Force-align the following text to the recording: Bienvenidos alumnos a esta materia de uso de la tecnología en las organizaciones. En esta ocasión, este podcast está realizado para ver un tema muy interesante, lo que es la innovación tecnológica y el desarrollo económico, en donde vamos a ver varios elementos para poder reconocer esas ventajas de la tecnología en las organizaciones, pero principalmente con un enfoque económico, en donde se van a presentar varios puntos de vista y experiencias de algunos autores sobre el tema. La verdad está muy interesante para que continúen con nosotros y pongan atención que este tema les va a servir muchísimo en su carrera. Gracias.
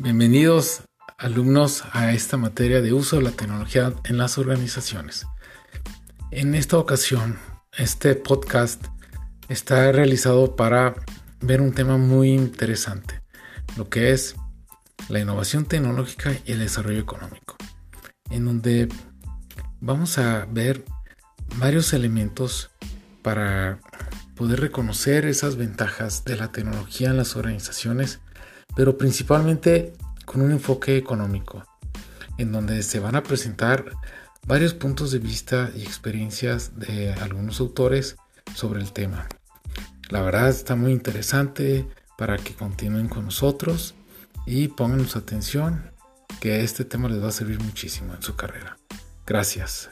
Bienvenidos 0.00 0.82
alumnos 1.18 1.82
a 1.90 2.12
esta 2.12 2.36
materia 2.36 2.80
de 2.80 2.92
uso 2.92 3.16
de 3.16 3.22
la 3.22 3.32
tecnología 3.32 3.92
en 4.04 4.16
las 4.16 4.38
organizaciones. 4.38 5.26
En 6.30 6.54
esta 6.54 6.78
ocasión, 6.78 7.36
este 7.76 8.14
podcast 8.14 8.80
está 9.48 9.90
realizado 9.90 10.54
para 10.54 10.94
ver 11.40 11.60
un 11.60 11.72
tema 11.72 11.96
muy 11.96 12.30
interesante, 12.30 13.22
lo 13.76 13.88
que 13.88 14.12
es 14.12 14.36
la 15.08 15.18
innovación 15.18 15.64
tecnológica 15.64 16.30
y 16.46 16.52
el 16.52 16.60
desarrollo 16.60 17.00
económico, 17.00 17.56
en 18.30 18.44
donde 18.44 18.88
vamos 19.80 20.16
a 20.18 20.46
ver 20.48 20.84
varios 21.56 21.92
elementos 21.92 22.70
para 23.22 23.80
poder 24.36 24.60
reconocer 24.60 25.24
esas 25.24 25.56
ventajas 25.56 26.24
de 26.24 26.36
la 26.36 26.52
tecnología 26.52 27.10
en 27.10 27.16
las 27.16 27.34
organizaciones, 27.34 28.20
pero 28.78 28.96
principalmente 28.96 29.92
con 30.24 30.40
un 30.40 30.52
enfoque 30.52 30.96
económico, 30.96 31.64
en 32.38 32.52
donde 32.52 32.84
se 32.84 33.00
van 33.00 33.16
a 33.16 33.24
presentar 33.24 33.86
varios 34.46 34.72
puntos 34.72 35.10
de 35.10 35.18
vista 35.18 35.72
y 35.74 35.82
experiencias 35.82 36.78
de 36.78 37.12
algunos 37.14 37.58
autores 37.58 38.14
sobre 38.54 38.80
el 38.80 38.92
tema. 38.92 39.26
La 40.10 40.22
verdad 40.22 40.48
está 40.48 40.76
muy 40.76 40.92
interesante 40.92 41.88
para 42.16 42.36
que 42.36 42.54
continúen 42.54 43.08
con 43.08 43.24
nosotros 43.24 43.96
y 44.46 44.68
pongan 44.68 45.04
atención 45.12 45.90
que 46.40 46.62
este 46.62 46.84
tema 46.84 47.08
les 47.08 47.20
va 47.20 47.30
a 47.30 47.32
servir 47.32 47.60
muchísimo 47.60 48.14
en 48.14 48.22
su 48.22 48.36
carrera. 48.36 48.78
Gracias. 49.26 49.90